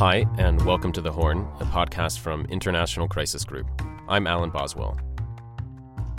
[0.00, 3.66] Hi, and welcome to The Horn, a podcast from International Crisis Group.
[4.08, 4.98] I'm Alan Boswell.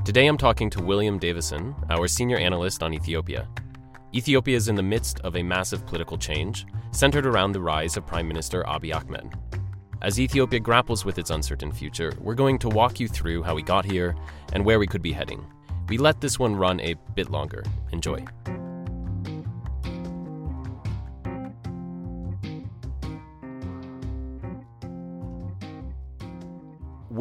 [0.06, 3.48] Today I'm talking to William Davison, our senior analyst on Ethiopia.
[4.14, 8.06] Ethiopia is in the midst of a massive political change centered around the rise of
[8.06, 9.34] Prime Minister Abiy Ahmed.
[10.04, 13.64] As Ethiopia grapples with its uncertain future, we're going to walk you through how we
[13.64, 14.16] got here
[14.54, 15.44] and where we could be heading.
[15.90, 17.64] We let this one run a bit longer.
[17.92, 18.24] Enjoy.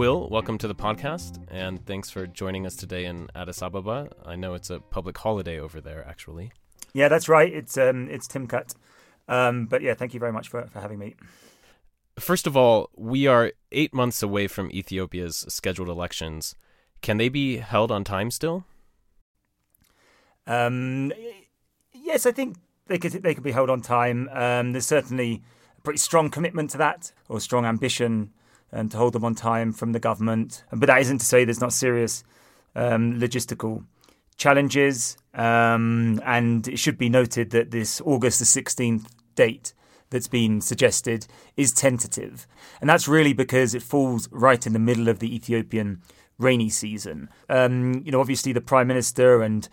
[0.01, 4.09] Will, welcome to the podcast, and thanks for joining us today in Addis Ababa.
[4.25, 6.53] I know it's a public holiday over there, actually.
[6.95, 7.53] Yeah, that's right.
[7.53, 8.75] It's um, it's Timkat.
[9.29, 11.17] Um, but yeah, thank you very much for, for having me.
[12.19, 16.55] First of all, we are eight months away from Ethiopia's scheduled elections.
[17.03, 18.65] Can they be held on time still?
[20.47, 21.13] Um,
[21.93, 22.57] yes, I think
[22.87, 24.31] they could they could be held on time.
[24.33, 25.43] Um, there's certainly
[25.77, 28.33] a pretty strong commitment to that, or strong ambition
[28.73, 30.65] and to hold them on time from the government.
[30.71, 32.25] But that isn't to say there's not serious
[32.75, 33.85] um, logistical
[34.37, 35.17] challenges.
[35.35, 39.75] Um, and it should be noted that this August the 16th date
[40.11, 42.47] that's been suggested is tentative.
[42.81, 46.03] And that's really because it falls right in the middle of the Ethiopian
[46.39, 47.29] rainy season.
[47.49, 49.69] Um, you know, obviously the Prime Minister and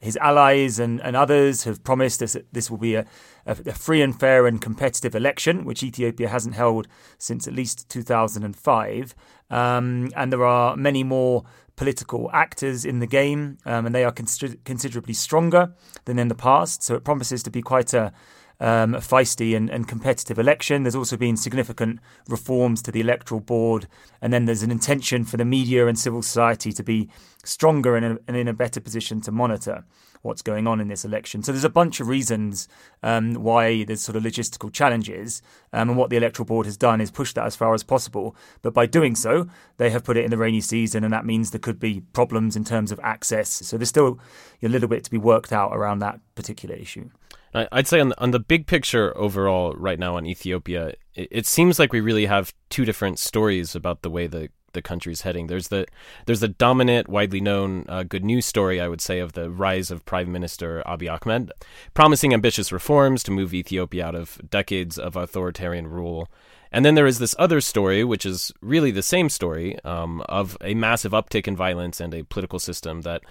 [0.00, 3.04] his allies and, and others have promised us that this will be a,
[3.46, 7.88] a, a, free and fair and competitive election, which Ethiopia hasn't held since at least
[7.90, 9.14] 2005.
[9.50, 11.44] Um, and there are many more
[11.76, 15.74] political actors in the game, um, and they are considerably stronger
[16.06, 16.82] than in the past.
[16.82, 18.12] So it promises to be quite a
[18.60, 20.82] um, feisty and, and, competitive election.
[20.82, 23.88] There's also been significant reforms to the electoral board,
[24.20, 27.08] and then there's an intention for the media and civil society to be
[27.42, 29.84] stronger and, and in a better position to monitor
[30.22, 31.42] what's going on in this election.
[31.42, 32.68] So there's a bunch of reasons
[33.02, 35.40] um, why there's sort of logistical challenges,
[35.72, 38.36] um, and what the electoral board has done is push that as far as possible.
[38.60, 41.50] But by doing so, they have put it in the rainy season, and that means
[41.50, 43.48] there could be problems in terms of access.
[43.48, 44.18] So there's still
[44.62, 47.08] a little bit to be worked out around that particular issue.
[47.52, 51.46] I'd say on the, on the big picture overall right now on Ethiopia, it, it,
[51.46, 55.46] seems like we really have two different stories about the way the the country's heading.
[55.48, 55.86] There's the
[56.26, 59.90] there's the dominant, widely known uh, good news story, I would say, of the rise
[59.90, 61.52] of Prime Minister Abiy Ahmed,
[61.94, 66.28] promising ambitious reforms to move Ethiopia out of decades of authoritarian rule.
[66.72, 70.56] And then there is this other story, which is really the same story um, of
[70.60, 73.22] a massive uptick in violence and a political system that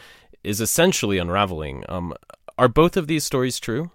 [0.44, 1.86] is essentially unraveling.
[1.88, 2.14] Um,
[2.58, 3.92] are both of these stories true?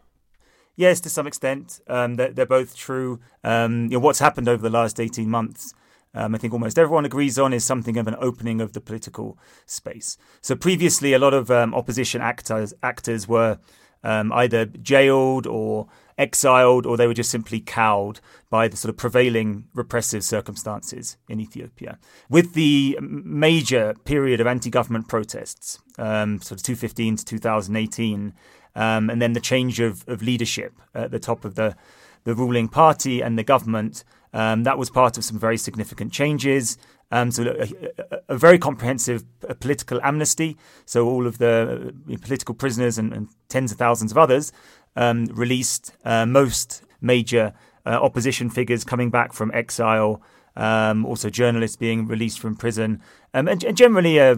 [0.76, 3.20] Yes, to some extent, um, they're, they're, both true.
[3.44, 5.72] Um, you know, what's happened over the last eighteen months,
[6.14, 9.38] um, I think almost everyone agrees on, is something of an opening of the political
[9.66, 10.16] space.
[10.40, 13.58] So previously, a lot of um, opposition actors actors were
[14.02, 15.86] um, either jailed or
[16.18, 18.20] exiled, or they were just simply cowed
[18.50, 21.98] by the sort of prevailing repressive circumstances in Ethiopia.
[22.28, 28.34] With the major period of anti-government protests, um, sort of 2015 to 2018
[28.74, 31.76] um, and then the change of, of leadership at the top of the,
[32.24, 34.04] the ruling party and the government.
[34.32, 36.76] Um, that was part of some very significant changes.
[37.10, 39.24] Um, so a, a, a, very comprehensive
[39.60, 40.56] political amnesty.
[40.86, 44.52] So all of the uh, political prisoners and, and, tens of thousands of others
[44.96, 45.92] um, released.
[46.04, 47.52] Uh, most major
[47.86, 50.20] uh, opposition figures coming back from exile.
[50.56, 53.00] Um, also, journalists being released from prison,
[53.32, 54.32] um, and, and, generally a,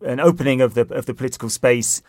[0.00, 2.00] an opening of the of the political space.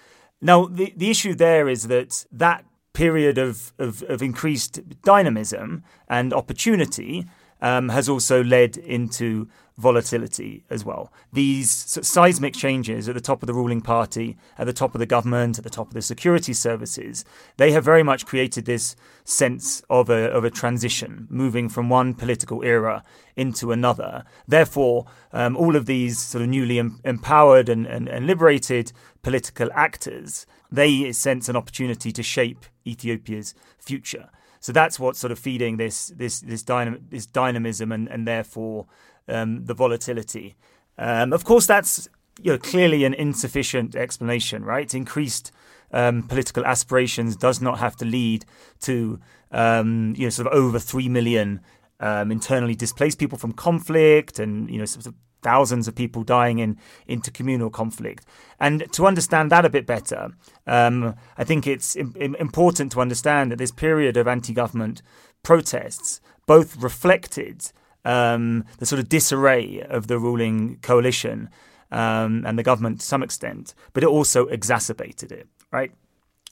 [0.41, 6.33] Now, the, the issue there is that that period of, of, of increased dynamism and
[6.33, 7.25] opportunity
[7.61, 11.13] um, has also led into volatility as well.
[11.31, 11.69] These
[12.01, 15.57] seismic changes at the top of the ruling party, at the top of the government,
[15.57, 17.23] at the top of the security services,
[17.57, 22.15] they have very much created this sense of a, of a transition, moving from one
[22.15, 23.03] political era
[23.35, 24.23] into another.
[24.47, 29.69] Therefore, um, all of these sort of newly em- empowered and, and, and liberated political
[29.73, 34.29] actors, they sense an opportunity to shape Ethiopia's future.
[34.59, 38.87] So that's what's sort of feeding this this this, dynam- this dynamism and and therefore
[39.27, 40.55] um, the volatility.
[40.97, 42.07] Um, of course, that's
[42.41, 44.93] you know, clearly an insufficient explanation, right?
[44.93, 45.51] Increased
[45.91, 48.45] um, political aspirations does not have to lead
[48.81, 49.19] to
[49.51, 51.61] um, you know sort of over three million
[51.99, 56.59] um, internally displaced people from conflict and you know sort of thousands of people dying
[56.59, 56.77] in
[57.07, 58.25] intercommunal conflict.
[58.59, 60.31] And to understand that a bit better,
[60.65, 65.01] um, I think it's Im- important to understand that this period of anti-government
[65.43, 67.71] protests both reflected
[68.07, 71.49] um, the sort of disarray of the ruling coalition
[71.91, 75.47] um, and the government to some extent, but it also exacerbated it.
[75.71, 75.91] Right,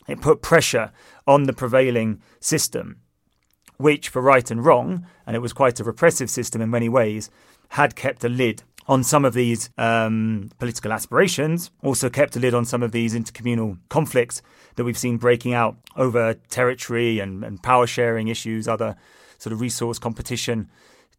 [0.08, 0.92] it put pressure
[1.26, 2.98] on the prevailing system
[3.78, 7.30] which, for right and wrong, and it was quite a repressive system in many ways,
[7.70, 12.54] had kept a lid on some of these um, political aspirations, also kept a lid
[12.54, 14.42] on some of these intercommunal conflicts
[14.76, 18.96] that we've seen breaking out over territory and, and power sharing issues, other
[19.40, 20.70] sort of resource competition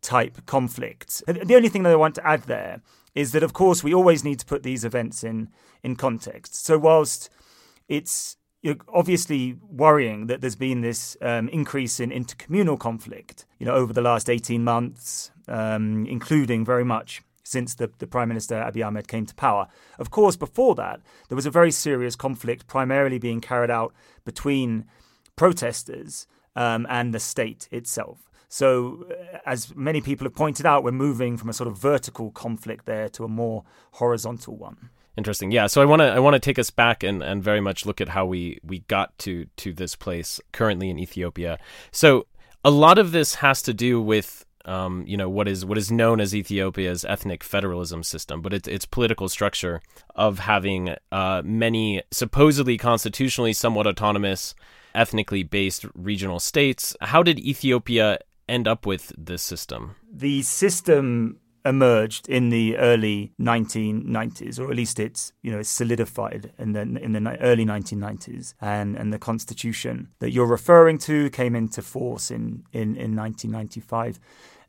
[0.03, 1.23] type conflicts.
[1.27, 2.81] The only thing that I want to add there
[3.15, 5.49] is that, of course, we always need to put these events in,
[5.83, 6.65] in context.
[6.65, 7.31] So, whilst
[7.89, 8.37] it's
[8.93, 14.03] obviously worrying that there's been this um, increase in intercommunal conflict, you know, over the
[14.03, 19.25] last 18 months, um, including very much since the, the Prime Minister Abiy Ahmed came
[19.25, 19.69] to power.
[19.99, 23.95] Of course, before that, there was a very serious conflict, primarily being carried out
[24.25, 24.85] between
[25.37, 26.27] protesters
[26.57, 28.31] um, and the state itself.
[28.57, 32.31] So, uh, as many people have pointed out, we're moving from a sort of vertical
[32.31, 34.89] conflict there to a more horizontal one.
[35.15, 35.51] Interesting.
[35.51, 35.67] Yeah.
[35.67, 38.01] So I want to I want to take us back and, and very much look
[38.01, 41.59] at how we we got to to this place currently in Ethiopia.
[41.91, 42.29] So
[42.65, 45.93] a lot of this has to do with um, you know what is what is
[45.93, 49.83] known as Ethiopia's ethnic federalism system, but it's its political structure
[50.15, 54.55] of having uh, many supposedly constitutionally somewhat autonomous,
[54.95, 56.97] ethnically based regional states.
[57.03, 59.97] How did Ethiopia end up with this system?
[60.13, 66.53] The system emerged in the early 1990s, or at least it's you know it's solidified
[66.59, 71.57] in the in the early 1990s, and and the constitution that you're referring to came
[71.57, 74.21] into force in in, in 1995.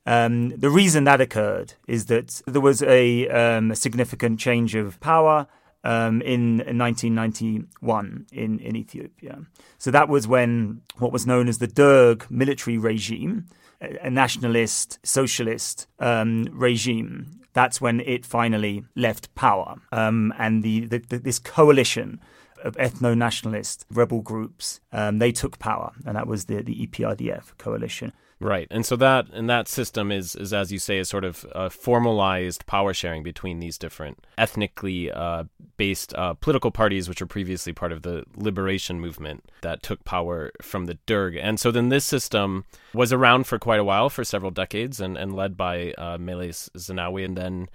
[0.08, 4.98] Um, the reason that occurred is that there was a, um, a significant change of
[5.02, 5.48] power
[5.84, 9.42] um, in, in 1991 in, in Ethiopia.
[9.78, 13.48] So that was when what was known as the Derg military regime,
[13.82, 19.76] a nationalist, socialist um, regime, that's when it finally left power.
[19.92, 22.20] Um, and the, the, the, this coalition
[22.64, 27.58] of ethno nationalist rebel groups, um, they took power, and that was the, the EPRDF
[27.58, 28.14] coalition.
[28.40, 31.44] Right, and so that and that system is, is as you say, is sort of
[31.56, 35.46] uh, formalized power sharing between these different ethnically uh,
[35.78, 40.52] based uh, political parties, which were previously part of the liberation movement that took power
[40.62, 41.36] from the Derg.
[41.36, 45.18] And so then this system was around for quite a while, for several decades, and,
[45.18, 47.70] and led by uh, Meles Zenawi, and then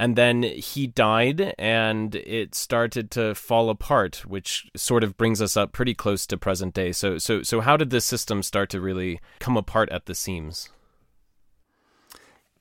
[0.00, 5.58] and then he died and it started to fall apart which sort of brings us
[5.58, 6.90] up pretty close to present day.
[6.90, 10.70] So so so how did this system start to really come apart at the seams?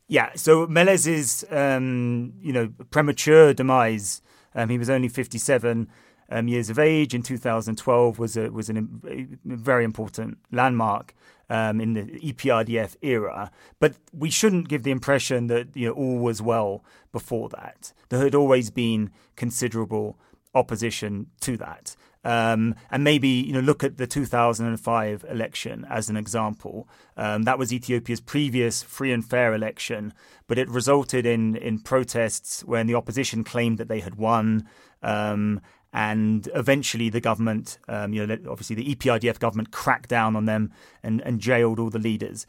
[0.10, 4.22] Yeah so Meles's um, you know premature demise
[4.54, 5.88] um, he was only 57
[6.30, 11.14] um, years of age in 2012 was a, was an, a very important landmark
[11.50, 13.52] um, in the EPRDF era.
[13.80, 17.94] But we shouldn't give the impression that you know all was well before that.
[18.10, 20.20] There had always been considerable
[20.54, 21.96] opposition to that.
[22.22, 26.88] Um, and maybe you know look at the 2005 election as an example.
[27.16, 30.14] Um, that was Ethiopia's previous free and fair election,
[30.48, 34.68] but it resulted in in protests when the opposition claimed that they had won,
[35.02, 35.62] um,
[35.94, 40.72] and eventually the government, um, you know, obviously the EPRDF government cracked down on them
[41.02, 42.46] and, and jailed all the leaders.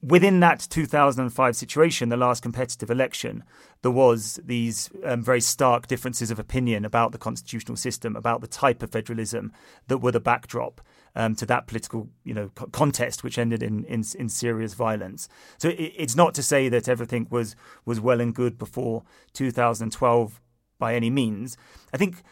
[0.00, 3.42] Within that 2005 situation, the last competitive election,
[3.82, 8.46] there was these um, very stark differences of opinion about the constitutional system, about the
[8.46, 9.52] type of federalism
[9.88, 10.80] that were the backdrop
[11.16, 15.28] um, to that political, you know, contest, which ended in, in, in serious violence.
[15.58, 19.02] So it, it's not to say that everything was was well and good before
[19.34, 20.40] 2012
[20.78, 21.56] by any means.
[21.92, 22.22] I think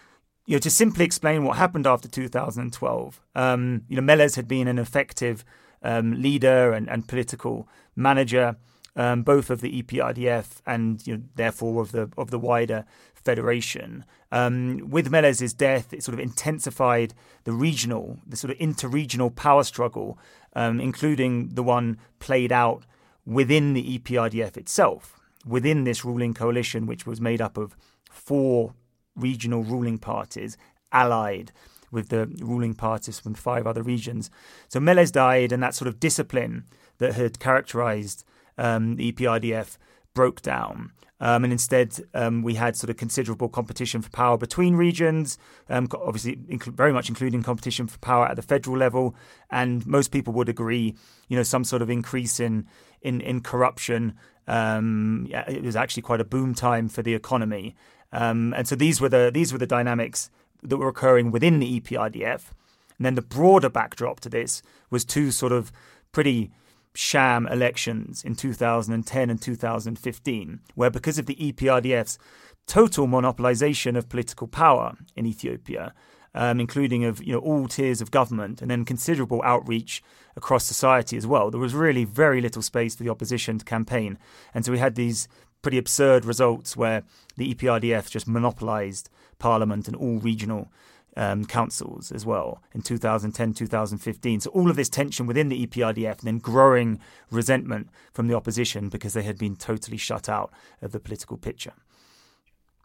[0.50, 4.66] you know, to simply explain what happened after 2012, um, you know, Meles had been
[4.66, 5.44] an effective
[5.80, 8.56] um, leader and, and, political manager,
[8.96, 14.04] um, both of the EPRDF and you know, therefore of the of the wider federation.
[14.32, 17.14] Um, with Meles's death, it sort of intensified
[17.44, 20.18] the regional, the sort of interregional power struggle,
[20.56, 22.86] um, including the one played out
[23.24, 27.76] within the EPRDF itself, within this ruling coalition, which was made up of
[28.10, 28.74] four
[29.16, 30.56] regional ruling parties
[30.92, 31.52] allied
[31.90, 34.30] with the ruling parties from five other regions.
[34.68, 36.64] So Meles died, and that sort of discipline
[36.98, 38.24] that had characterized
[38.58, 39.76] um, the EPRDF
[40.14, 40.92] broke down.
[41.22, 45.36] Um, and instead, um, we had sort of considerable competition for power between regions,
[45.68, 49.14] um, obviously, inc- very much including competition for power at the federal level.
[49.50, 50.96] And most people would agree,
[51.28, 52.66] you know, some sort of increase in
[53.02, 54.14] in, in corruption.
[54.46, 57.76] Um, yeah, it was actually quite a boom time for the economy.
[58.12, 60.30] Um, and so these were the these were the dynamics
[60.62, 62.50] that were occurring within the EPRDF.
[62.98, 65.72] And then the broader backdrop to this was two sort of
[66.12, 66.50] pretty
[66.94, 72.18] sham elections in 2010 and 2015, where because of the EPRDF's
[72.66, 75.94] total monopolization of political power in Ethiopia,
[76.34, 80.02] um, including of you know all tiers of government, and then considerable outreach
[80.36, 81.50] across society as well.
[81.50, 84.18] There was really very little space for the opposition to campaign,
[84.54, 85.28] and so we had these
[85.62, 87.02] pretty absurd results where
[87.36, 90.70] the EPRDF just monopolised parliament and all regional
[91.16, 94.40] um, councils as well in 2010, 2015.
[94.40, 97.00] So all of this tension within the EPRDF and then growing
[97.30, 101.72] resentment from the opposition because they had been totally shut out of the political picture.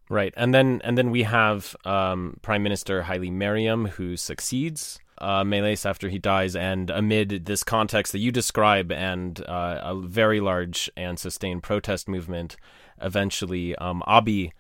[0.08, 5.44] Right, and then and then we have um, Prime Minister Haile Mariam who succeeds uh,
[5.44, 10.40] Meles after he dies, and amid this context that you describe and uh, a very
[10.40, 12.58] large and sustained protest movement,
[13.02, 14.52] eventually um, Abiy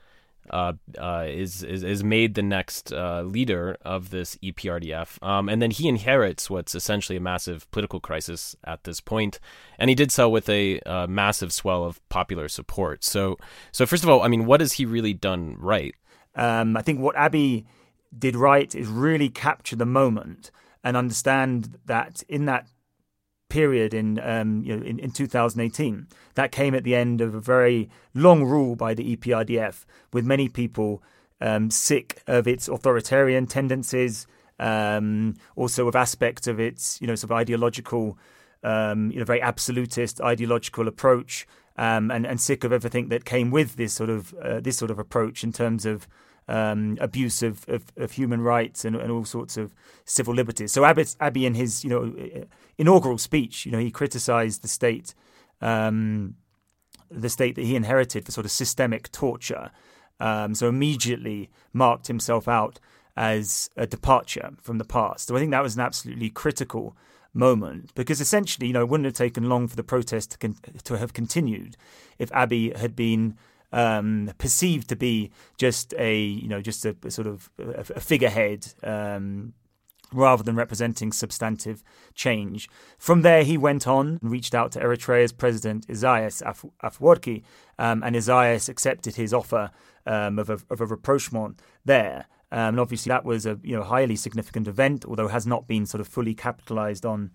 [0.50, 5.62] uh, uh, is, is is made the next uh, leader of this EPRDF, um, and
[5.62, 9.40] then he inherits what's essentially a massive political crisis at this point,
[9.80, 13.04] and he did so with a uh, massive swell of popular support.
[13.04, 13.38] So,
[13.72, 15.96] so first of all, I mean, what has he really done right?
[16.36, 17.66] Um, I think what Abiy
[18.18, 20.52] did right is really capture the moment
[20.84, 22.68] and understand that in that
[23.50, 27.40] period in um, you know in, in 2018 that came at the end of a
[27.40, 31.04] very long rule by the EPRDF with many people
[31.42, 34.26] um, sick of its authoritarian tendencies
[34.60, 38.18] um, also of aspects of its you know sort of ideological
[38.64, 41.46] um, you know very absolutist ideological approach
[41.78, 44.92] um, and and sick of everything that came with this sort of uh, this sort
[44.92, 46.08] of approach in terms of
[46.48, 49.74] um, abuse of, of, of, human rights and, and, all sorts of
[50.04, 50.72] civil liberties.
[50.72, 52.46] So Abiy, Abiy, in his you know
[52.78, 55.16] inaugural speech, you know, he criticised the state,
[55.62, 56.36] um,
[57.10, 59.72] the state that he inherited for sort of systemic torture.
[60.20, 62.80] Um, so immediately marked himself out
[63.18, 65.28] as a departure from the past.
[65.28, 66.96] So I think that was an absolutely critical
[67.34, 70.58] moment because essentially, you know, it wouldn't have taken long for the protest to, con-
[70.84, 71.76] to have continued
[72.18, 73.38] if Abiy had been
[73.76, 78.00] um, perceived to be just a you know just a, a sort of a, a
[78.00, 78.74] figurehead.
[78.82, 79.54] Um,
[80.14, 82.70] rather than representing substantive change.
[82.98, 87.42] From there, he went on and reached out to Eritrea's president Isaias Af- Afwerki,
[87.80, 89.72] um, and Isaias accepted his offer
[90.06, 92.28] um, of, a, of a rapprochement there.
[92.52, 95.86] Um, and obviously, that was a you know highly significant event, although has not been
[95.88, 97.32] sort of fully capitalized on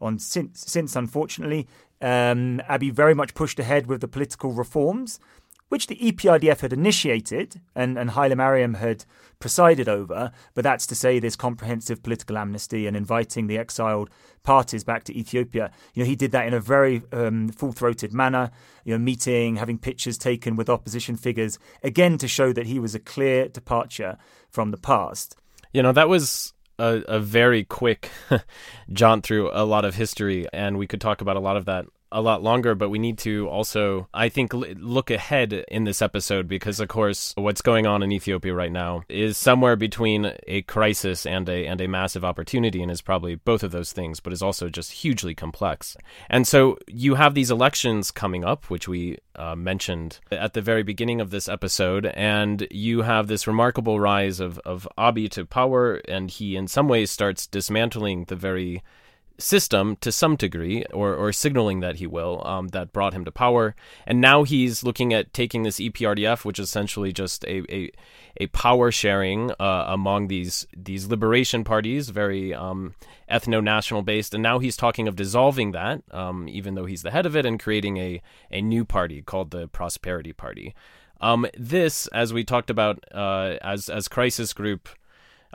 [0.00, 0.60] on since.
[0.66, 1.68] Since, unfortunately,
[2.02, 5.20] um, Abiy very much pushed ahead with the political reforms
[5.68, 9.04] which the EPRDF had initiated and, and Haile Mariam had
[9.38, 14.10] presided over, but that's to say this comprehensive political amnesty and inviting the exiled
[14.42, 15.70] parties back to Ethiopia.
[15.94, 18.50] You know, he did that in a very um, full-throated manner,
[18.84, 22.94] you know, meeting, having pictures taken with opposition figures, again to show that he was
[22.94, 24.16] a clear departure
[24.50, 25.36] from the past.
[25.72, 28.10] You know, that was a, a, very quick
[28.92, 31.86] jaunt through a lot of history, and we could talk about a lot of that
[32.10, 36.48] a lot longer, but we need to also, I think, look ahead in this episode
[36.48, 41.26] because, of course, what's going on in Ethiopia right now is somewhere between a crisis
[41.26, 44.42] and a and a massive opportunity, and is probably both of those things, but is
[44.42, 45.96] also just hugely complex.
[46.30, 50.82] And so you have these elections coming up, which we uh, mentioned at the very
[50.82, 55.96] beginning of this episode, and you have this remarkable rise of of Abiy to power,
[56.08, 58.82] and he in some ways starts dismantling the very
[59.38, 63.30] system to some degree, or, or signaling that he will, um, that brought him to
[63.30, 63.74] power.
[64.06, 67.90] And now he's looking at taking this EPRDF, which is essentially just a, a,
[68.38, 72.94] a power sharing uh, among these these liberation parties, very um,
[73.30, 74.34] ethno national based.
[74.34, 77.46] And now he's talking of dissolving that, um, even though he's the head of it,
[77.46, 80.74] and creating a, a new party called the Prosperity Party.
[81.20, 84.88] Um, this, as we talked about, uh, as as Crisis Group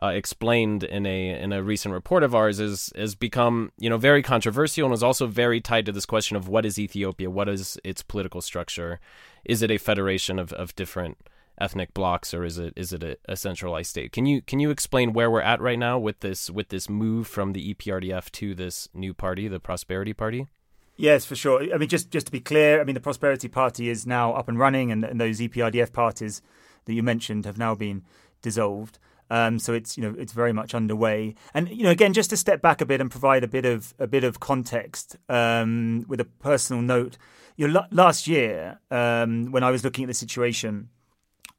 [0.02, 3.98] uh, explained in a in a recent report of ours is has become you know
[3.98, 7.48] very controversial and is also very tied to this question of what is Ethiopia, what
[7.48, 9.00] is its political structure,
[9.46, 11.18] is it a federation of, of different
[11.62, 14.12] ethnic blocks or is it is it a, a, centralized state?
[14.12, 17.28] Can you can you explain where we're at right now with this with this move
[17.28, 20.48] from the EPRDF to this new party, the Prosperity Party?
[20.96, 21.74] Yes, for sure.
[21.74, 24.48] I mean, just just to be clear, I mean the Prosperity Party is now up
[24.48, 26.42] and running, and, and those EPRDF parties
[26.86, 28.04] that you mentioned have now been
[28.42, 29.00] dissolved.
[29.34, 31.34] Um, so it's you know it's very much underway.
[31.56, 33.96] And you know again, just to step back a bit and provide a bit of
[33.98, 37.18] a bit of context um, with a personal note.
[37.56, 40.90] You know, last year um, when I was looking at the situation.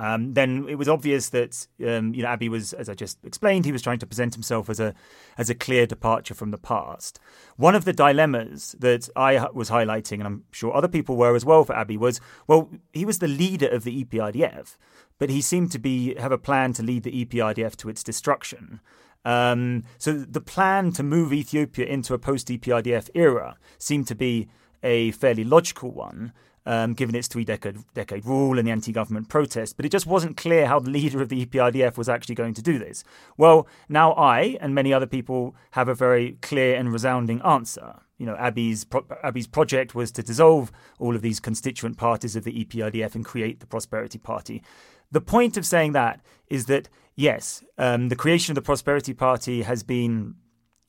[0.00, 3.64] Um, then it was obvious that um, you know Abiy was, as I just explained,
[3.64, 4.92] he was trying to present himself as a
[5.38, 7.20] as a clear departure from the past.
[7.56, 11.44] One of the dilemmas that I was highlighting, and I'm sure other people were as
[11.44, 14.76] well for Abiy, was well, he was the leader of the EPRDF
[15.18, 18.80] but he seemed to be have a plan to lead the EPRDF to its destruction.
[19.24, 24.48] Um, so the plan to move Ethiopia into a post EPRDF era seemed to be
[24.82, 26.32] a fairly logical one.
[26.66, 27.76] um, given its three decade,
[28.24, 31.28] rule and the anti government protest, but it just wasn't clear how the leader of
[31.28, 33.04] the EPRDF was actually going to do this.
[33.36, 38.00] Well, now I and many other people have a very clear and resounding answer.
[38.16, 42.44] You know, Abiy's, pro- Abiy's project was to dissolve all of these constituent parties of
[42.44, 44.62] the EPRDF and create the Prosperity Party.
[45.10, 49.62] The point of saying that is that, yes, um, the creation of the Prosperity Party
[49.62, 50.34] has been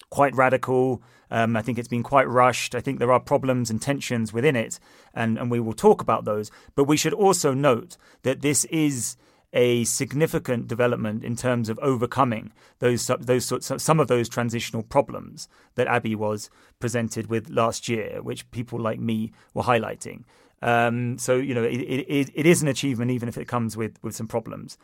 [0.10, 1.04] quite radical.
[1.32, 2.76] Um, I think it's been quite rushed.
[2.76, 4.80] I think there are problems and tensions within it,
[5.14, 6.52] and, and we will talk about those.
[6.76, 9.18] But we should also note that this is
[9.56, 15.88] a significant development in terms of overcoming those those some of those transitional problems that
[15.88, 20.24] Abiy was presented with last year, which people like me were highlighting.
[20.62, 23.98] Um, so you know it, it, it is an achievement, even if it comes with
[24.02, 24.78] with some problems.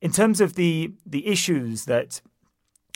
[0.00, 2.20] In terms of the the issues that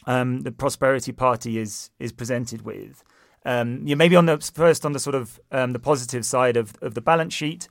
[0.06, 3.02] um, the Prosperity Party is is presented with.
[3.46, 6.74] Um, you maybe on the first on the sort of um, the positive side of,
[6.80, 7.68] of the balance sheet,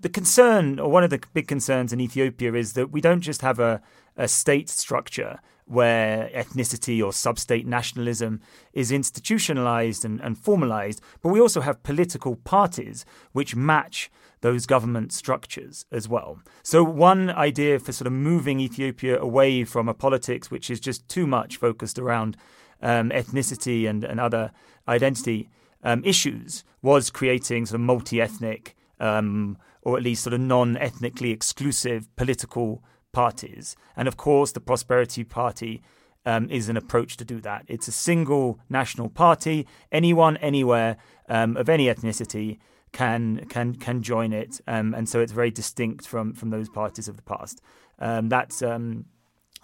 [0.00, 3.42] the concern or one of the big concerns in Ethiopia is that we don't just
[3.42, 3.80] have a,
[4.16, 8.40] a state structure where ethnicity or sub-state nationalism
[8.72, 14.08] is institutionalized and, and formalized, but we also have political parties which match
[14.42, 16.38] those government structures as well.
[16.62, 21.08] So, one idea for sort of moving Ethiopia away from a politics which is just
[21.08, 22.36] too much focused around
[22.80, 24.52] um, ethnicity and, and other
[24.86, 25.48] identity
[25.82, 30.76] um, issues was creating sort of multi ethnic um, or at least sort of non
[30.76, 33.76] ethnically exclusive political parties.
[33.96, 35.80] And of course, the Prosperity Party.
[36.28, 37.64] Um, is an approach to do that.
[37.68, 39.64] It's a single national party.
[39.92, 40.96] Anyone, anywhere,
[41.28, 42.58] um, of any ethnicity
[42.90, 47.06] can can can join it, um, and so it's very distinct from from those parties
[47.06, 47.60] of the past.
[48.00, 49.04] Um, that's um,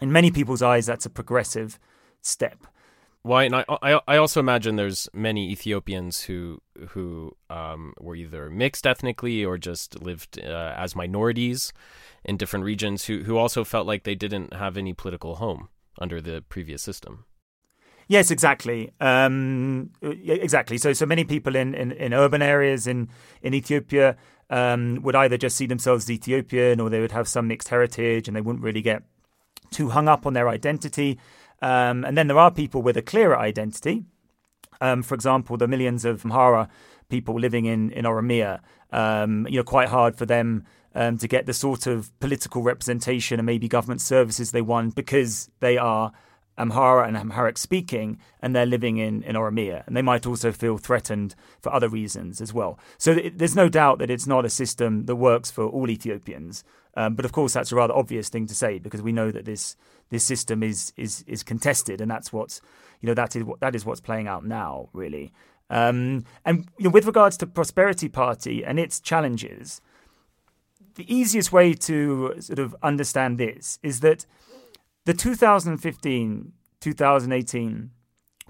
[0.01, 1.81] in many people's eyes, that's a progressive
[2.21, 2.59] step.
[3.25, 3.45] Why?
[3.45, 8.87] And I, I, I also imagine there's many Ethiopians who who um, were either mixed
[8.87, 11.73] ethnically or just lived uh, as minorities
[12.25, 15.69] in different regions who who also felt like they didn't have any political home
[16.01, 17.25] under the previous system.
[18.09, 18.93] Yes, exactly.
[19.01, 20.77] Um, exactly.
[20.77, 23.09] So, so many people in, in, in urban areas in
[23.41, 24.17] in Ethiopia
[24.51, 28.27] um, would either just see themselves as Ethiopian, or they would have some mixed heritage,
[28.27, 29.05] and they wouldn't really get
[29.71, 31.19] too hung up on their identity.
[31.63, 34.05] Um, and then there are people with a clearer identity.
[34.81, 36.69] Um, for example, the millions of Amhara
[37.09, 38.61] people living in in Oromia.
[38.91, 43.39] Um, you know, quite hard for them um, to get the sort of political representation
[43.39, 46.13] and maybe government services they want because they are
[46.59, 49.87] Amhara and Amharic speaking, and they're living in, in Oromia.
[49.87, 52.79] And they might also feel threatened for other reasons as well.
[52.99, 56.63] So th- there's no doubt that it's not a system that works for all Ethiopians.
[56.95, 59.47] Um, but of course, that's a rather obvious thing to say because we know that
[59.47, 59.77] this
[60.13, 62.61] this system is is is contested, and that's what's
[63.01, 65.33] you know that is what that is what's playing out now, really.
[65.71, 69.81] Um, and you know, with regards to Prosperity Party and its challenges,
[70.97, 74.27] the easiest way to sort of understand this is that
[75.07, 77.91] the 2015 2018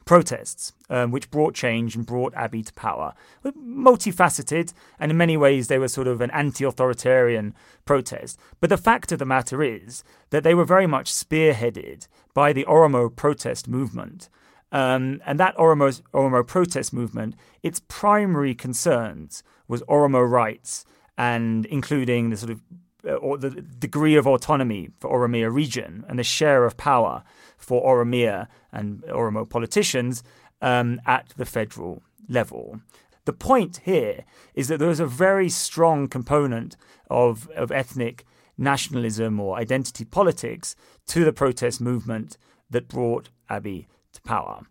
[0.05, 5.37] protests, um, which brought change and brought Abiy to power, were multifaceted, and in many
[5.37, 8.39] ways they were sort of an anti authoritarian protest.
[8.61, 12.65] But the fact of the matter is that they were very much spearheaded by the
[12.65, 14.29] Oromo protest movement.
[14.71, 20.87] Um, and that Oromo, Oromo protest movement, its primary concerns was Oromo rights
[21.19, 22.63] and including the sort of
[23.05, 27.23] or the degree of autonomy for Oromia region and the share of power
[27.57, 30.23] for Oromia and Oromo politicians
[30.61, 32.81] um, at the federal level.
[33.25, 36.77] The point here is that there is a very strong component
[37.11, 38.25] of, of ethnic
[38.59, 40.75] nationalism or identity politics
[41.07, 42.37] to the protest movement
[42.71, 44.63] that brought Abiy to power.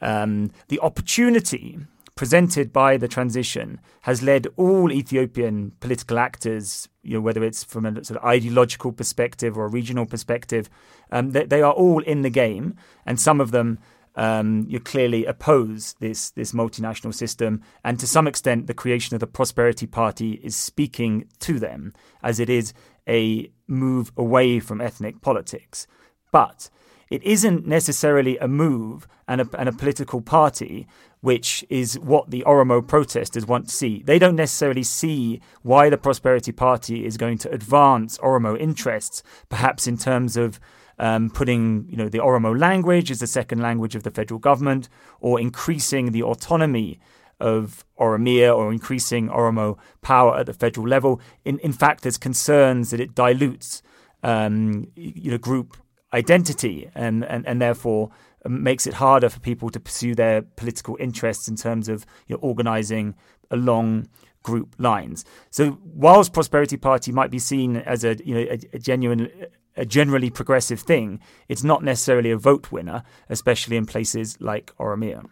[0.00, 1.78] Um, the opportunity
[2.18, 7.86] presented by the transition has led all Ethiopian political actors, you know, whether it's from
[7.86, 10.68] a sort of ideological perspective or a regional perspective,
[11.12, 12.74] um, they, they, are all in the game,
[13.06, 13.78] and some of them
[14.16, 19.20] um, you clearly oppose this this multinational system, and to some extent, the creation of
[19.20, 22.74] the Prosperity Party is speaking to them, as it is
[23.08, 25.86] a move away from ethnic politics,
[26.32, 26.68] but
[27.10, 30.86] it isn't necessarily a move and a, and a political party
[31.20, 34.02] which is what the Oromo protesters want to see.
[34.04, 39.86] They don't necessarily see why the Prosperity Party is going to advance Oromo interests, perhaps
[39.86, 40.60] in terms of
[40.98, 44.88] um, putting you know the Oromo language as the second language of the federal government,
[45.20, 47.00] or increasing the autonomy
[47.40, 51.20] of Oromia or increasing Oromo power at the federal level.
[51.44, 53.82] In in fact, there's concerns that it dilutes
[54.22, 55.76] um, you know group
[56.12, 58.10] identity and, and, and therefore
[58.46, 62.40] makes it harder for people to pursue their political interests in terms of you know,
[62.40, 63.14] organizing
[63.50, 64.08] along
[64.42, 65.24] group lines.
[65.50, 69.30] So whilst Prosperity Party might be seen as a you know a, a genuine
[69.76, 75.24] a generally progressive thing, it's not necessarily a vote winner, especially in places like Oromia.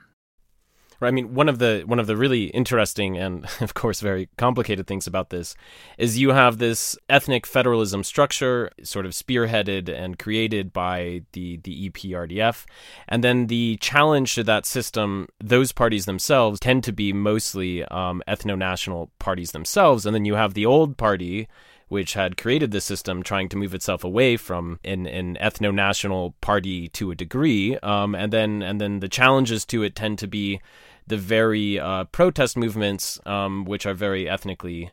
[1.01, 4.87] I mean, one of the one of the really interesting and of course very complicated
[4.87, 5.55] things about this
[5.99, 11.91] is you have this ethnic federalism structure, sort of spearheaded and created by the the
[11.91, 12.65] EPRDF,
[13.09, 15.29] and then the challenge to that system.
[15.39, 20.35] Those parties themselves tend to be mostly um, ethno national parties themselves, and then you
[20.35, 21.49] have the old party
[21.89, 26.35] which had created the system, trying to move itself away from an, an ethno national
[26.41, 27.77] party to a degree.
[27.79, 30.61] Um, and then and then the challenges to it tend to be
[31.07, 34.91] the very uh, protest movements, um, which are very ethnically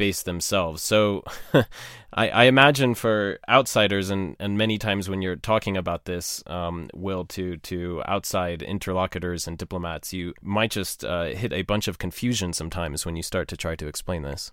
[0.00, 0.82] based themselves.
[0.82, 1.22] So
[2.14, 6.88] I, I, imagine for outsiders and, and many times when you're talking about this, um,
[6.94, 11.98] Will, to, to outside interlocutors and diplomats, you might just uh, hit a bunch of
[11.98, 14.50] confusion sometimes when you start to try to explain this.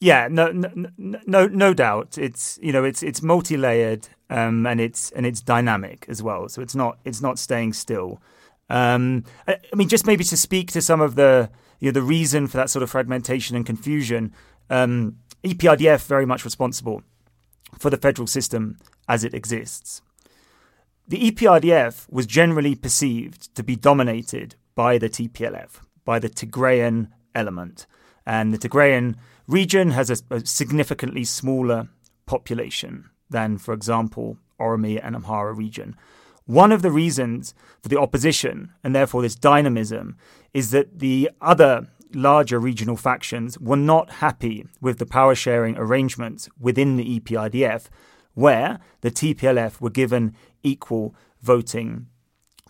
[0.00, 2.18] Yeah, no, no, no, no doubt.
[2.18, 6.50] It's you know, it's it's multi-layered, um, and it's and it's dynamic as well.
[6.50, 8.20] So it's not it's not staying still.
[8.68, 11.50] Um, I, mean, just maybe to speak to some of the
[11.80, 14.32] you know, the reason for that sort of fragmentation and confusion.
[14.70, 17.02] Um, EPRDF very much responsible
[17.78, 20.02] for the federal system as it exists.
[21.06, 27.86] The EPRDF was generally perceived to be dominated by the TPLF, by the Tigrayan element,
[28.24, 29.14] and the Tigrayan
[29.46, 31.88] region has a, a significantly smaller
[32.26, 35.94] population than, for example, Oromia and Amhara region.
[36.46, 40.16] One of the reasons for the opposition and therefore this dynamism
[40.54, 46.48] is that the other larger regional factions were not happy with the power sharing arrangements
[46.58, 47.86] within the EPRDF,
[48.34, 52.06] where the TPLF were given equal voting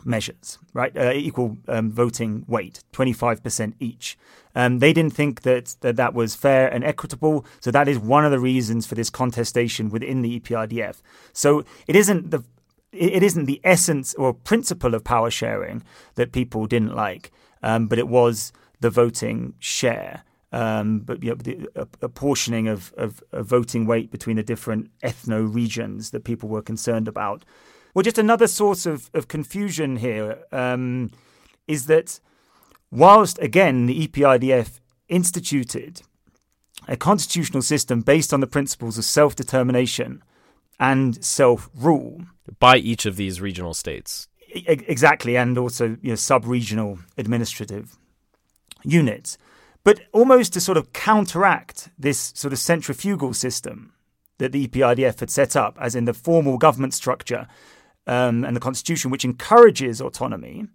[0.04, 0.96] measures, right?
[0.96, 4.16] Uh, equal um, voting weight, 25% each.
[4.54, 7.44] Um, they didn't think that, that that was fair and equitable.
[7.60, 11.02] So that is one of the reasons for this contestation within the EPRDF.
[11.32, 12.44] So it isn't the
[12.96, 15.82] it isn't the essence or principle of power sharing
[16.14, 17.30] that people didn't like,
[17.62, 20.22] um, but it was the voting share.
[20.52, 21.68] Um, but you know, the
[22.00, 27.08] apportioning of, of, of, voting weight between the different ethno regions that people were concerned
[27.08, 27.44] about.
[27.94, 31.10] Well, just another source of, of confusion here um,
[31.66, 32.20] is that
[32.90, 36.02] whilst, again, the EPRDF instituted
[36.88, 40.22] a constitutional system based on the principles of self determination
[40.78, 42.22] and self rule
[42.58, 44.28] by each of these regional states.
[44.48, 47.96] Exactly, and also you know, sub regional administrative
[48.84, 49.38] units.
[49.84, 53.92] But almost to sort of counteract this sort of centrifugal system
[54.38, 57.46] that the EPRDF had set up, as in the formal government structure
[58.06, 60.66] um, and the constitution, which encourages autonomy,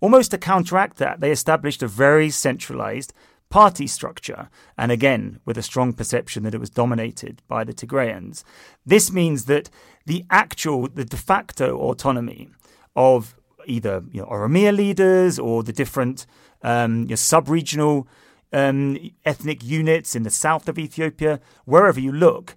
[0.00, 3.12] almost to counteract that, they established a very centralized
[3.48, 8.42] party structure, and again, with a strong perception that it was dominated by the Tigrayans.
[8.84, 9.70] This means that
[10.04, 12.48] the actual, the de facto autonomy
[12.94, 16.26] of either you know, Oromia leaders or the different
[16.62, 18.08] um, you know, sub regional
[18.52, 22.56] um, ethnic units in the south of Ethiopia, wherever you look,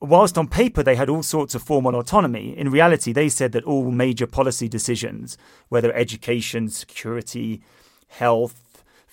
[0.00, 3.64] whilst on paper they had all sorts of formal autonomy, in reality they said that
[3.64, 5.36] all major policy decisions,
[5.68, 7.62] whether education, security,
[8.08, 8.69] health,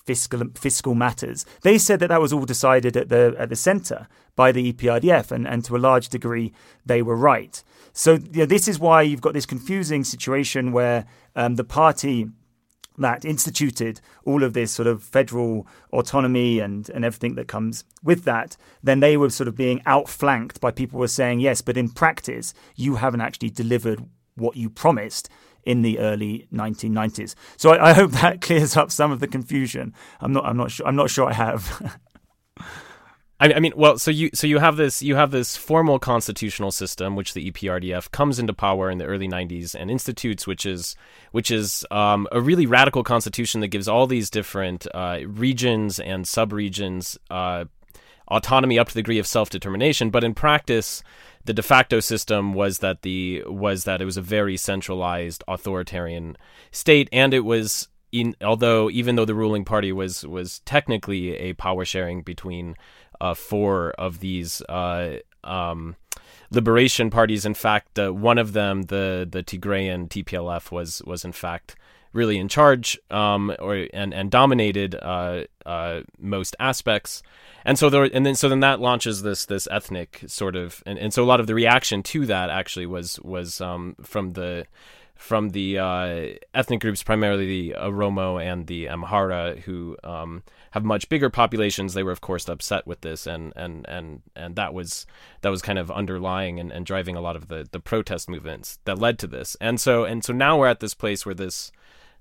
[0.08, 4.08] fiscal fiscal matters, they said that that was all decided at the at the centre
[4.36, 6.54] by the EPRDF, and, and to a large degree
[6.86, 7.64] they were right.
[7.94, 12.28] So you know, this is why you've got this confusing situation where um, the party
[12.98, 18.24] that instituted all of this sort of federal autonomy and, and everything that comes with
[18.24, 21.78] that, then they were sort of being outflanked by people who were saying, yes, but
[21.78, 24.04] in practice, you haven't actually delivered
[24.36, 25.30] what you promised
[25.68, 27.36] in the early 1990s.
[27.58, 29.94] So I, I hope that clears up some of the confusion.
[30.22, 32.00] I'm not, I'm not sure, I'm not sure I have.
[33.40, 37.16] I, mean, well, so you so you have this you have this formal constitutional system,
[37.16, 40.96] which the EPRDF comes into power in the early '90s and institutes, which is
[41.34, 46.26] which is um, a really radical constitution that gives all these different uh, regions and
[46.26, 47.66] subregions uh,
[48.30, 50.10] autonomy up to the degree of self determination.
[50.10, 51.04] But in practice,
[51.48, 56.38] the de facto system was that the was that it was a very centralized authoritarian
[56.72, 61.54] state, and it was in, although even though the ruling party was was technically a
[61.54, 62.76] power sharing between
[63.22, 65.96] uh, four of these uh, um,
[66.52, 67.46] liberation parties.
[67.46, 71.78] In fact, uh, one of them, the the Tigrayan TPLF, was was in fact
[72.14, 77.24] really in charge um, or and and dominated uh, uh, most aspects.
[77.66, 80.98] And so there, and then so then that launches this this ethnic sort of, and,
[80.98, 84.66] and so a lot of the reaction to that actually was was um, from the
[85.18, 91.10] from the uh, ethnic groups, primarily the Oromo and the Amhara, who um, have much
[91.10, 91.94] bigger populations.
[91.94, 95.06] They were, of course, upset with this, and and and and that was
[95.42, 98.80] that was kind of underlying and, and driving a lot of the the protest movements
[98.86, 99.58] that led to this.
[99.60, 101.72] And so and so now we're at this place where this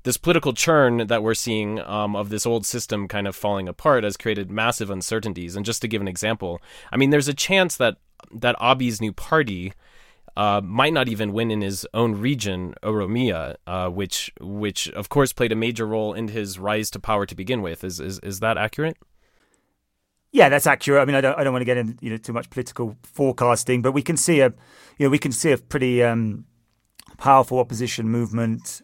[0.06, 4.04] this political churn that we're seeing um, of this old system kind of falling apart
[4.04, 5.56] has created massive uncertainties.
[5.56, 7.96] And just to give an example, I mean, there's a chance that
[8.32, 9.72] that Abiy's new party
[10.36, 15.32] uh, might not even win in his own region, Oromia, uh, which which of course
[15.32, 17.82] played a major role in his rise to power to begin with.
[17.82, 18.96] Is is, is that accurate?
[20.30, 21.02] Yeah, that's accurate.
[21.02, 22.96] I mean, I don't I don't want to get into you know too much political
[23.02, 24.52] forecasting, but we can see a
[24.98, 26.44] you know we can see a pretty um,
[27.18, 28.82] powerful opposition movement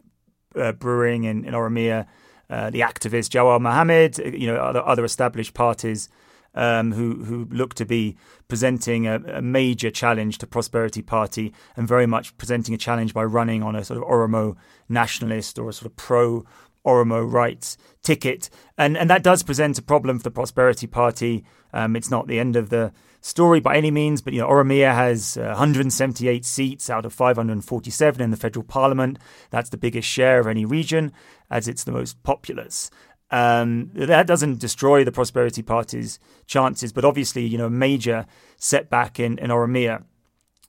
[0.56, 2.06] uh, brewing in, in Oromia.
[2.50, 6.10] Uh, the activist Jawar Mohammed, you know, other other established parties
[6.54, 8.16] um, who who look to be
[8.48, 13.24] presenting a, a, major challenge to Prosperity Party and very much presenting a challenge by
[13.24, 14.56] running on a sort of Oromo
[14.88, 16.44] nationalist or a sort of pro
[16.86, 21.44] Oromo rights ticket, and and that does present a problem for the Prosperity Party.
[21.72, 24.94] Um, it's not the end of the story by any means, but you know Oromia
[24.94, 29.18] has uh, 178 seats out of 547 in the federal parliament.
[29.50, 31.12] That's the biggest share of any region,
[31.50, 32.90] as it's the most populous.
[33.30, 38.26] Um, that doesn't destroy the Prosperity Party's chances, but obviously, you know, a major
[38.58, 40.04] setback in, in Oromia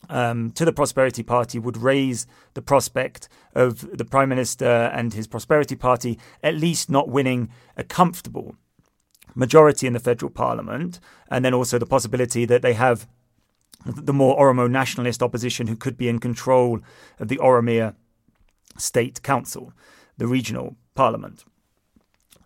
[0.09, 5.27] um, to the Prosperity Party would raise the prospect of the Prime Minister and his
[5.27, 8.55] Prosperity Party at least not winning a comfortable
[9.35, 13.07] majority in the federal parliament, and then also the possibility that they have
[13.85, 16.79] the more Oromo nationalist opposition who could be in control
[17.19, 17.95] of the Oromia
[18.77, 19.73] State Council,
[20.17, 21.43] the regional parliament.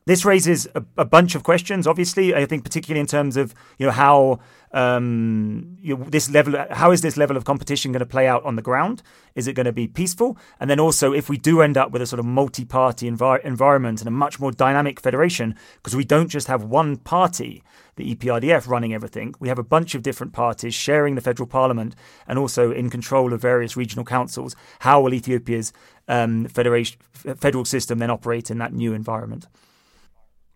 [0.08, 1.86] This raises a, a, bunch of questions.
[1.86, 4.40] Obviously, I think particularly in terms of you know how
[4.72, 8.42] um, you know, this level, how is this level of competition going to play out
[8.46, 9.04] on the ground?
[9.36, 10.38] Is it going to be peaceful?
[10.62, 14.00] And then also, if we do end up with a sort of multi-party envir- environment
[14.00, 17.62] and a much more dynamic federation, because we don't just have one party,
[17.98, 19.36] the EPRDF, running everything.
[19.42, 21.98] We have a bunch of different parties sharing the federal parliament
[22.30, 24.56] and also in control of various regional councils.
[24.80, 25.74] How will Ethiopia's
[26.08, 29.48] um, federation, federal system then operate in that new environment?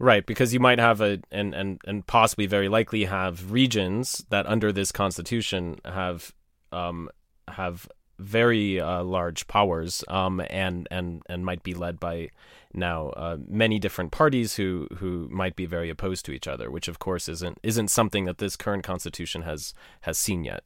[0.01, 4.47] Right, because you might have a and and and possibly very likely have regions that
[4.47, 6.33] under this constitution have
[6.71, 7.07] um
[7.47, 7.87] have
[8.17, 12.29] very uh, large powers um and and and might be led by
[12.73, 16.87] now uh, many different parties who who might be very opposed to each other, which
[16.87, 20.63] of course isn't isn't something that this current constitution has has seen yet.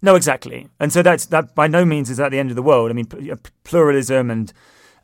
[0.00, 2.62] No, exactly, and so that's that by no means is that the end of the
[2.62, 2.92] world.
[2.92, 3.08] I mean,
[3.64, 4.52] pluralism and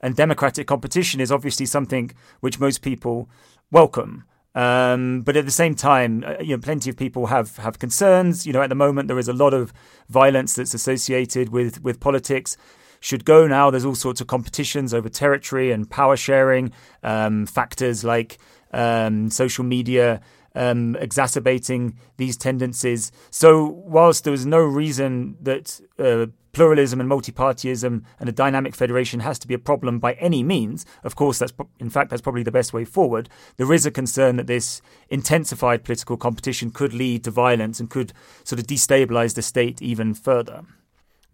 [0.04, 2.10] and democratic competition is obviously something
[2.40, 3.28] which most people
[3.74, 4.22] welcome.
[4.54, 8.46] Um, but at the same time, uh, you know, plenty of people have have concerns.
[8.46, 9.72] You know, at the moment there is a lot of
[10.08, 12.56] violence that's associated with with politics.
[13.00, 13.70] Should go now.
[13.70, 18.38] There's all sorts of competitions over territory and power sharing um, factors like
[18.72, 20.20] um, social media
[20.54, 23.12] um, exacerbating these tendencies.
[23.30, 29.20] So, whilst there was no reason that uh, pluralism and multipartyism and a dynamic federation
[29.20, 32.42] has to be a problem by any means, of course, that's in fact that's probably
[32.42, 33.28] the best way forward.
[33.56, 38.12] There is a concern that this intensified political competition could lead to violence and could
[38.44, 40.62] sort of destabilize the state even further.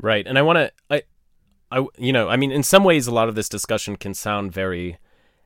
[0.03, 1.03] Right, and I want to, I,
[1.71, 4.53] I, you know, I mean, in some ways, a lot of this discussion can sound
[4.53, 4.99] very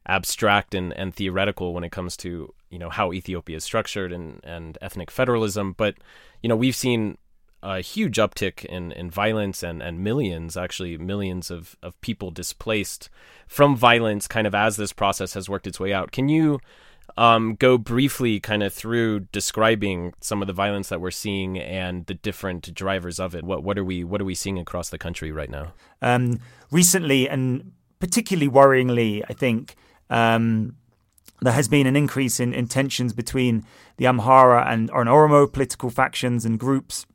[0.06, 4.40] abstract and, and theoretical when it comes to you know how Ethiopia is structured and,
[4.42, 5.72] and ethnic federalism.
[5.72, 5.94] But
[6.42, 7.16] you know we've seen
[7.64, 13.08] a huge uptick in, in violence and, and millions, actually millions of, of people displaced
[13.46, 16.12] from violence kind of as this process has worked its way out.
[16.12, 16.60] Can you
[17.16, 22.04] um, go briefly kind of through describing some of the violence that we're seeing and
[22.04, 23.44] the different drivers of it?
[23.44, 25.72] What what are we what are we seeing across the country right now?
[26.02, 29.76] Um, recently, and particularly worryingly, I think
[30.10, 30.76] um,
[31.40, 33.64] there has been an increase in, in tensions between
[33.96, 37.06] the Amhara and or Oromo political factions and groups.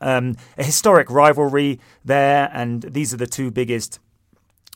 [0.00, 3.98] Um, a historic rivalry there, and these are the two biggest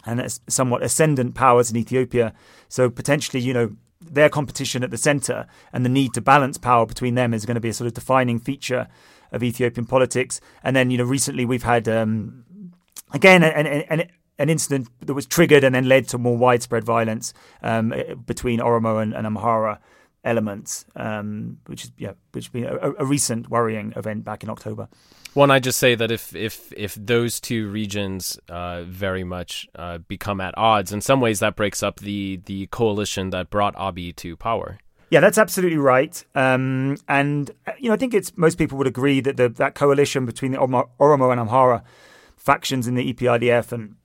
[0.06, 2.32] and somewhat ascendant powers in Ethiopia.
[2.68, 6.86] So potentially, you know, their competition at the center and the need to balance power
[6.86, 8.88] between them is going to be a sort of defining feature
[9.30, 10.40] of Ethiopian politics.
[10.64, 12.44] And then, you know, recently we've had um,
[13.12, 17.32] again an, an, an, incident that was triggered and then led to more widespread violence
[17.62, 17.94] um,
[18.26, 19.78] between Oromo and, and Amhara
[20.24, 24.50] elements, um, which is yeah, which has been a, a, recent worrying event back in
[24.50, 24.88] October.
[25.34, 29.98] One, I just say that if if if those two regions uh, very much uh,
[29.98, 34.14] become at odds, in some ways that breaks up the the coalition that brought Abiy
[34.16, 34.78] to power.
[35.10, 36.24] Yeah, that's absolutely right.
[36.34, 40.24] Um, and you know, I think it's most people would agree that the, that coalition
[40.24, 41.82] between the Oromo and Amhara
[42.36, 43.96] factions in the EPRDF and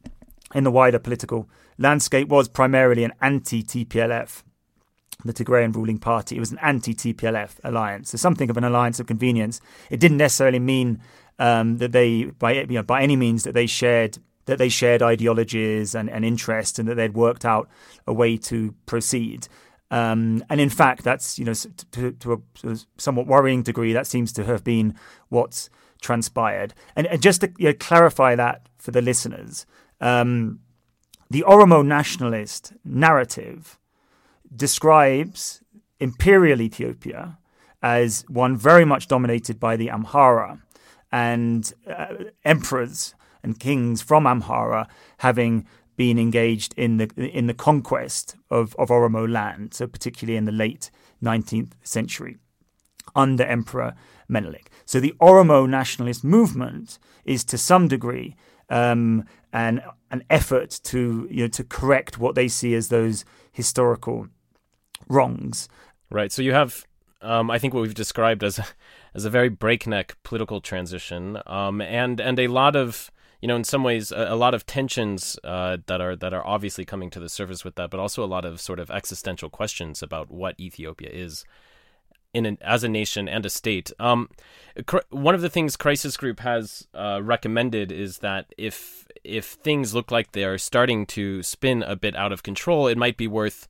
[0.54, 4.44] in the wider political landscape was primarily an anti TPLF,
[5.24, 6.38] the Tigrayan ruling party.
[6.38, 9.60] It was an anti TPLF alliance, so something of an alliance of convenience.
[9.90, 11.02] It didn't necessarily mean
[11.40, 15.02] um, that they, by you know, by any means, that they shared that they shared
[15.02, 17.68] ideologies and, and interests, and that they'd worked out
[18.06, 19.48] a way to proceed.
[19.92, 21.54] Um, and in fact, that's you know
[21.92, 24.96] to, to a somewhat worrying degree, that seems to have been
[25.30, 25.70] what's
[26.02, 26.74] transpired.
[26.96, 29.66] And, and just to you know, clarify that for the listeners,
[30.02, 30.60] um,
[31.30, 33.80] the Oromo nationalist narrative
[34.56, 35.62] describes
[36.00, 37.38] imperial Ethiopia
[37.82, 40.62] as one very much dominated by the Amhara
[41.12, 44.88] and uh, emperors and kings from Amhara
[45.20, 50.46] having been engaged in the in the conquest of, of Oromo land, so particularly in
[50.46, 50.92] the late
[51.24, 52.38] 19th century
[53.16, 53.96] under Emperor
[54.28, 54.70] Menelik.
[54.86, 58.36] So the Oromo nationalist movement is to some degree
[58.70, 64.28] um, an an effort to you know to correct what they see as those historical
[65.08, 65.70] wrongs.
[66.10, 66.32] Right.
[66.32, 66.86] So you have,
[67.22, 68.60] um, I think, what we've described as
[69.14, 73.64] as a very breakneck political transition, um, and and a lot of you know, in
[73.64, 77.20] some ways, a, a lot of tensions uh, that are that are obviously coming to
[77.20, 80.60] the surface with that, but also a lot of sort of existential questions about what
[80.60, 81.46] Ethiopia is
[82.36, 83.92] in an, as a nation and a state.
[83.98, 84.30] Um,
[85.10, 90.12] one of the things Crisis Group has uh, recommended is that if if things look
[90.12, 93.68] like they are starting to spin a bit out of control, it might be worth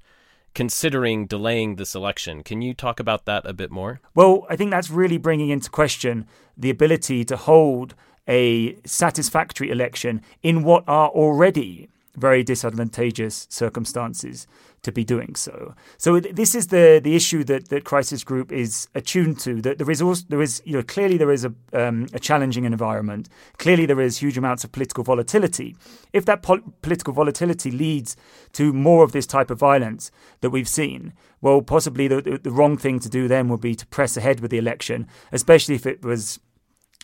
[0.56, 2.43] considering delaying this election.
[2.43, 4.01] Can you talk about that a bit more?
[4.15, 6.25] Well, I think that's really bringing into question
[6.58, 7.93] the ability to hold
[8.28, 14.47] a satisfactory election in what are already very disadvantageous circumstances
[14.86, 15.74] to be doing so.
[15.98, 19.62] So this is the the issue that, that Crisis Group is attuned to.
[19.62, 22.65] That there is also there is you know clearly there is a um, a challenging
[22.65, 23.28] environment.
[23.58, 25.76] Clearly there is huge amounts of political volatility.
[26.13, 28.15] If that pol- political volatility leads
[28.54, 32.52] to more of this type of violence that we've seen, well, possibly the, the, the
[32.52, 35.86] wrong thing to do then would be to press ahead with the election, especially if
[35.86, 36.39] it was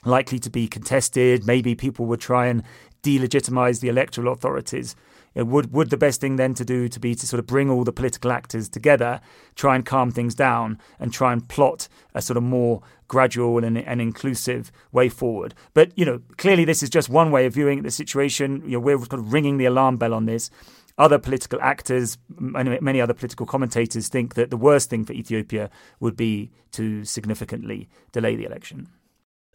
[0.05, 1.45] likely to be contested.
[1.45, 2.63] Maybe people would try and
[3.03, 4.95] delegitimize the electoral authorities.
[5.35, 7.83] Would would the best thing then to do to be to sort of bring all
[7.83, 9.21] the political actors together,
[9.55, 13.77] try and calm things down, and try and plot a sort of more gradual and,
[13.77, 15.53] and inclusive way forward.
[15.73, 18.61] But you know, clearly this is just one way of viewing the situation.
[18.65, 20.49] You know, we're kind of ringing the alarm bell on this.
[20.97, 26.17] Other political actors many other political commentators think that the worst thing for Ethiopia would
[26.17, 28.89] be to significantly delay the election.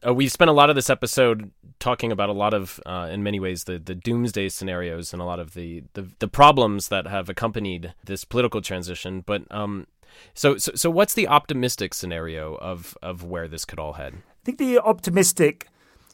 [0.07, 3.23] Uh, we spent a lot of this episode talking about a lot of, uh, in
[3.23, 7.07] many ways, the, the doomsday scenarios and a lot of the, the, the problems that
[7.07, 9.21] have accompanied this political transition.
[9.21, 9.87] But um,
[10.35, 14.15] so, so, so what's the optimistic scenario of, of where this could all head?
[14.15, 15.69] I think the optimistic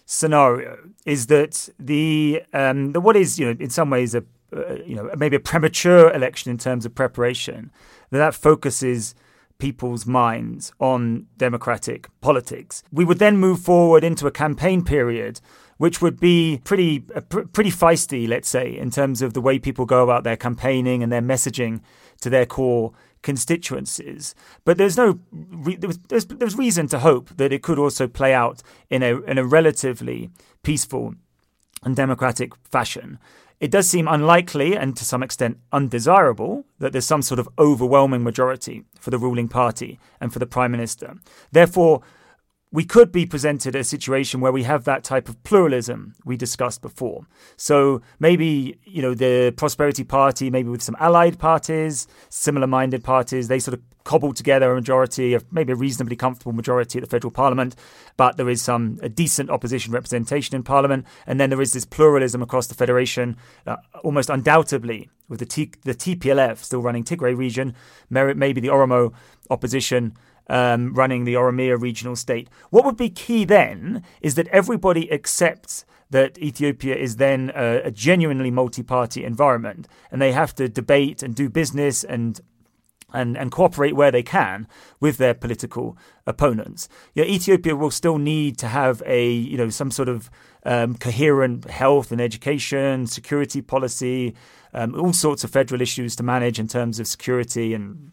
[0.06, 4.24] scenario is that the, um, the what is, you know, in some ways, a,
[4.56, 7.70] uh, you know, maybe a premature election in terms of preparation,
[8.10, 9.14] that that focuses
[9.62, 12.82] people's minds on democratic politics.
[12.90, 15.40] We would then move forward into a campaign period
[15.78, 19.84] which would be pretty uh, pretty feisty, let's say, in terms of the way people
[19.84, 21.80] go about their campaigning and their messaging
[22.20, 24.34] to their core constituencies.
[24.64, 28.62] But there's no re- there's, there's reason to hope that it could also play out
[28.90, 30.30] in a in a relatively
[30.62, 31.14] peaceful
[31.84, 33.18] and democratic fashion.
[33.62, 38.24] It does seem unlikely and to some extent undesirable that there's some sort of overwhelming
[38.24, 41.14] majority for the ruling party and for the prime minister.
[41.52, 42.02] Therefore,
[42.72, 46.80] we could be presented a situation where we have that type of pluralism we discussed
[46.80, 47.26] before.
[47.56, 53.48] So maybe, you know, the Prosperity Party, maybe with some allied parties, similar minded parties,
[53.48, 57.10] they sort of cobble together a majority, of maybe a reasonably comfortable majority at the
[57.10, 57.76] federal parliament,
[58.16, 61.84] but there is some a decent opposition representation in parliament, and then there is this
[61.84, 67.36] pluralism across the federation, uh, almost undoubtedly with the, T- the TPLF still running Tigray
[67.36, 67.74] region,
[68.10, 69.12] maybe the Oromo
[69.50, 70.16] opposition
[70.48, 72.48] um, running the Oromia regional state.
[72.70, 77.90] What would be key then is that everybody accepts that Ethiopia is then a, a
[77.90, 82.40] genuinely multi party environment and they have to debate and do business and
[83.14, 84.66] and, and cooperate where they can
[84.98, 86.88] with their political opponents.
[87.14, 90.30] You know, Ethiopia will still need to have a you know some sort of
[90.64, 94.34] um, coherent health and education, security policy,
[94.72, 98.12] um, all sorts of federal issues to manage in terms of security and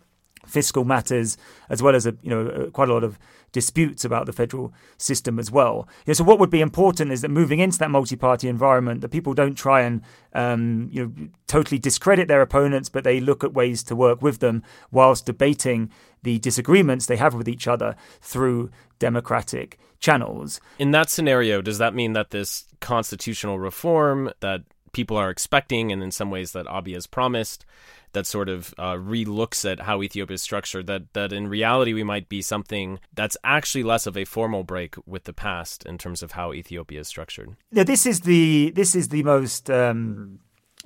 [0.50, 1.38] fiscal matters,
[1.70, 3.20] as well as a, you know quite a lot of
[3.52, 5.88] disputes about the federal system as well.
[6.06, 9.34] Yeah, so what would be important is that moving into that multi-party environment, that people
[9.34, 10.02] don't try and
[10.34, 14.40] um, you know totally discredit their opponents, but they look at ways to work with
[14.40, 15.90] them whilst debating
[16.24, 18.70] the disagreements they have with each other through
[19.00, 20.60] democratic channels.
[20.78, 26.02] In that scenario, does that mean that this constitutional reform that people are expecting, and
[26.04, 27.66] in some ways that Abiy has promised,
[28.14, 30.88] that sort of uh, re-looks at how Ethiopia is structured.
[30.88, 34.96] That that in reality we might be something that's actually less of a formal break
[35.06, 37.56] with the past in terms of how Ethiopia is structured.
[37.72, 40.40] Now this is the this is the most um,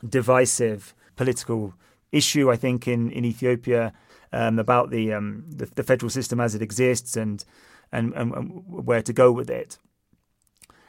[0.07, 1.73] divisive political
[2.11, 3.93] issue I think in in Ethiopia
[4.33, 7.45] um, about the, um, the, the federal system as it exists and,
[7.91, 9.77] and and, and where to go with it.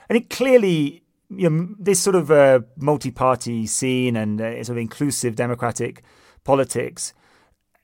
[0.08, 4.82] I think clearly you know, this sort of uh, multi-party scene and uh, sort of
[4.82, 6.02] inclusive democratic
[6.44, 7.12] politics,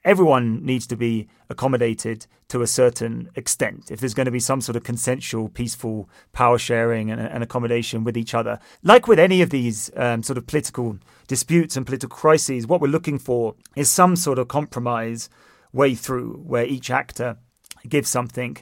[0.05, 3.91] everyone needs to be accommodated to a certain extent.
[3.91, 8.05] If there's going to be some sort of consensual, peaceful power sharing and, and accommodation
[8.05, 10.99] with each other, like with any of these um, sort of political
[11.29, 15.29] disputes and political crises, what we're looking for is some sort of compromise
[15.73, 17.37] way through where each actor
[17.89, 18.57] gives something.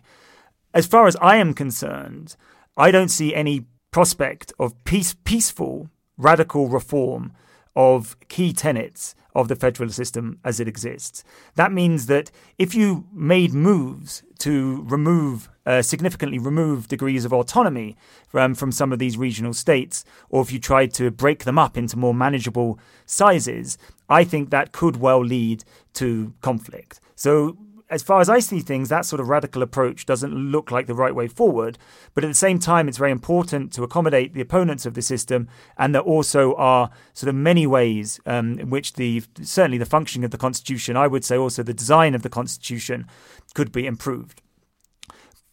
[0.74, 2.36] As far as I am concerned,
[2.76, 7.32] I don't see any prospect of peace, peaceful, radical reform
[7.78, 11.22] of key tenets of the federal system as it exists.
[11.54, 17.96] That means that if you made moves to remove, uh, significantly remove degrees of autonomy
[18.26, 21.76] from, from some of these regional states, or if you tried to break them up
[21.76, 25.62] into more manageable sizes, I think that could well lead
[25.94, 27.00] to conflict.
[27.14, 27.56] So
[27.90, 30.94] as far as I see things, that sort of radical approach doesn't look like the
[30.94, 31.78] right way forward.
[32.14, 35.48] But at the same time, it's very important to accommodate the opponents of the system,
[35.76, 40.24] and there also are sort of many ways um, in which the certainly the functioning
[40.24, 43.06] of the constitution, I would say also the design of the constitution,
[43.54, 44.42] could be improved.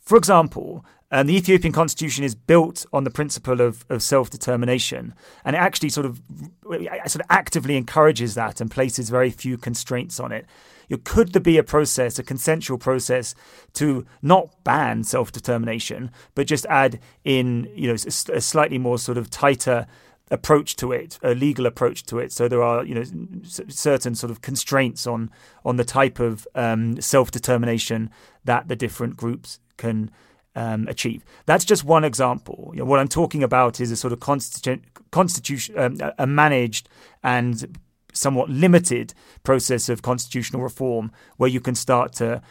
[0.01, 5.13] For example, um, the Ethiopian constitution is built on the principle of, of self determination,
[5.45, 6.21] and it actually sort of
[6.65, 10.45] sort of actively encourages that and places very few constraints on it
[10.87, 13.35] you could there be a process, a consensual process,
[13.73, 18.97] to not ban self determination, but just add in, you know, a, a slightly more
[18.97, 19.87] sort of tighter
[20.31, 22.31] approach to it, a legal approach to it.
[22.31, 23.03] So there are, you know,
[23.43, 25.29] certain sort of constraints on
[25.63, 28.09] on the type of um, self determination
[28.43, 30.11] that the different groups can
[30.55, 31.23] um, achieve.
[31.45, 32.71] That's just one example.
[32.73, 34.81] You know, what I'm talking about is a sort of constitu-
[35.11, 36.89] constitution, um, a managed
[37.23, 37.77] and
[38.15, 39.13] somewhat limited
[39.43, 42.41] process of constitutional reform where you can start to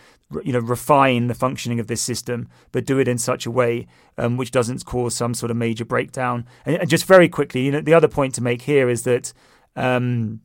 [0.42, 3.86] you know refine the functioning of this system but do it in such a way
[4.18, 6.46] um, which doesn't cause some sort of major breakdown.
[6.64, 9.32] And, and, just very quickly you know the other point to make here is that
[9.76, 10.40] um,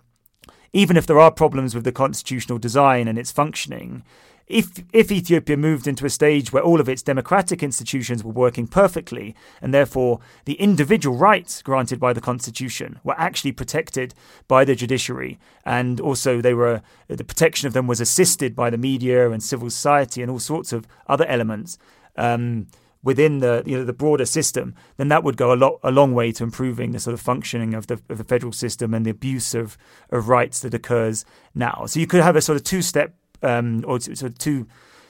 [0.73, 4.03] even if there are problems with the constitutional design and its functioning
[4.49, 8.65] if if Ethiopia moved into a stage where all of its democratic institutions were working
[8.67, 14.15] perfectly, and therefore the individual rights granted by the constitution were actually protected
[14.47, 18.77] by the judiciary, and also they were the protection of them was assisted by the
[18.77, 21.77] media and civil society and all sorts of other elements.
[22.17, 22.67] Um,
[23.01, 26.13] within the you know the broader system, then that would go a lot a long
[26.13, 29.11] way to improving the sort of functioning of the of the federal system and the
[29.11, 29.77] abuse of
[30.09, 31.23] of rights that occurs
[31.53, 31.85] now.
[31.85, 33.13] So you could have a sort of two step
[33.43, 34.67] um, or sort of two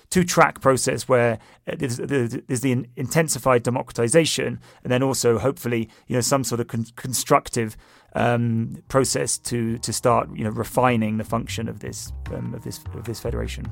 [0.09, 6.15] two track process where uh, there's, there's, the intensified democratization and then also hopefully you
[6.15, 7.77] know some sort of con- constructive
[8.15, 12.79] um, process to to start you know refining the function of this um, of this
[12.95, 13.65] of this federation.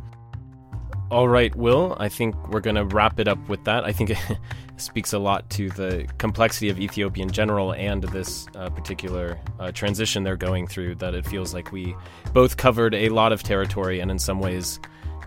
[1.10, 1.96] All right, Will.
[2.00, 3.86] I think we're going to wrap it up with that.
[3.86, 4.38] I think it
[4.76, 9.72] speaks a lot to the complexity of Ethiopia in general and this uh, particular uh,
[9.72, 10.96] transition they're going through.
[10.96, 11.96] That it feels like we
[12.34, 14.80] both covered a lot of territory and in some ways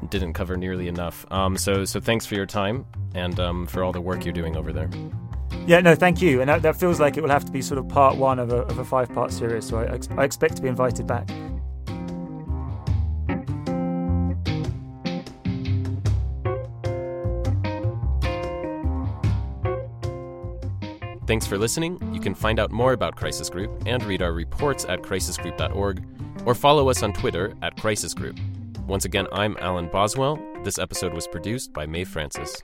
[0.09, 1.25] didn't cover nearly enough.
[1.31, 4.57] Um, so, so thanks for your time and um, for all the work you're doing
[4.57, 4.91] over there.
[5.67, 6.41] Yeah, no, thank you.
[6.41, 8.51] And that, that, feels like it will have to be sort of part one of
[8.51, 9.67] a, of a five part series.
[9.67, 11.29] So I, I expect to be invited back.
[21.31, 21.97] Thanks for listening.
[22.13, 26.05] You can find out more about Crisis Group and read our reports at crisisgroup.org
[26.45, 28.37] or follow us on Twitter at Crisis Group.
[28.89, 30.43] Once again, I'm Alan Boswell.
[30.65, 32.61] This episode was produced by Mae Francis.